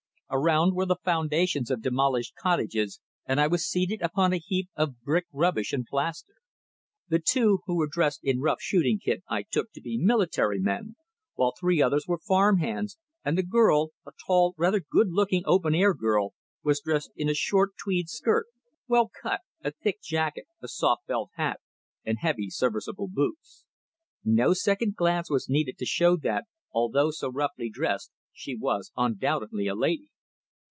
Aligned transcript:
Around 0.33 0.75
were 0.75 0.85
the 0.85 0.95
foundations 1.03 1.69
of 1.69 1.81
demolished 1.81 2.35
cottages, 2.39 3.01
and 3.25 3.37
I 3.41 3.47
was 3.47 3.67
seated 3.67 4.01
upon 4.01 4.31
a 4.31 4.37
heap 4.37 4.69
of 4.77 5.01
brick 5.01 5.25
rubbish 5.33 5.73
and 5.73 5.85
plaster. 5.85 6.35
The 7.09 7.19
two 7.19 7.59
who 7.65 7.75
were 7.75 7.89
dressed 7.91 8.21
in 8.23 8.39
rough, 8.39 8.61
shooting 8.61 8.97
kit 8.97 9.23
I 9.27 9.41
took 9.43 9.73
to 9.73 9.81
be 9.81 9.97
military 9.97 10.61
men, 10.61 10.95
while 11.33 11.51
three 11.59 11.81
others 11.81 12.05
were 12.07 12.17
farm 12.17 12.59
hands, 12.59 12.97
and 13.25 13.37
the 13.37 13.43
girl 13.43 13.89
a 14.07 14.11
tall, 14.25 14.55
rather 14.57 14.79
good 14.79 15.09
looking 15.11 15.41
open 15.45 15.75
air 15.75 15.93
girl, 15.93 16.33
was 16.63 16.79
dressed 16.79 17.11
in 17.17 17.27
a 17.27 17.33
short, 17.33 17.71
tweed 17.75 18.07
skirt, 18.07 18.45
well 18.87 19.09
cut, 19.21 19.41
a 19.61 19.71
thick 19.71 20.01
jacket, 20.01 20.45
a 20.63 20.69
soft 20.69 21.07
felt 21.07 21.31
hat, 21.33 21.59
and 22.05 22.19
heavy, 22.19 22.49
serviceable 22.49 23.09
boots. 23.11 23.65
No 24.23 24.53
second 24.53 24.95
glance 24.95 25.29
was 25.29 25.49
needed 25.49 25.77
to 25.79 25.85
show 25.85 26.15
that, 26.15 26.45
although 26.71 27.11
so 27.11 27.27
roughly 27.29 27.69
dressed, 27.69 28.11
she 28.31 28.55
was 28.55 28.93
undoubtedly 28.95 29.67
a 29.67 29.75
lady. 29.75 30.07